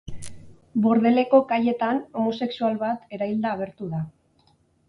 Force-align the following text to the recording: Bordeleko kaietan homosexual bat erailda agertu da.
Bordeleko 0.85 1.41
kaietan 1.51 2.01
homosexual 2.21 2.81
bat 2.87 3.15
erailda 3.19 3.55
agertu 3.59 3.93
da. 3.95 4.01